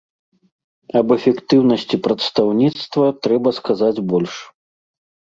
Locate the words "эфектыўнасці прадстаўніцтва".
1.15-3.03